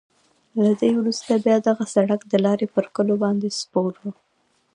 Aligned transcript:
له 0.63 0.71
دې 0.81 0.89
وروسته 0.99 1.41
بیا 1.45 1.57
دغه 1.67 1.83
سړک 1.95 2.21
د 2.27 2.33
لارې 2.45 2.67
پر 2.73 2.85
کلیو 2.95 3.21
باندې 3.23 3.55
سپور 3.59 3.93
وو. 4.01 4.11